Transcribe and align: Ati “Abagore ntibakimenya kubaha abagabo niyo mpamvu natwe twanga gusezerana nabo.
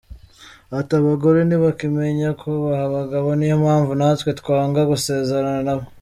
Ati 0.77 0.93
“Abagore 1.01 1.39
ntibakimenya 1.43 2.29
kubaha 2.41 2.83
abagabo 2.89 3.27
niyo 3.37 3.55
mpamvu 3.63 3.91
natwe 3.99 4.29
twanga 4.39 4.79
gusezerana 4.91 5.61
nabo. 5.67 5.85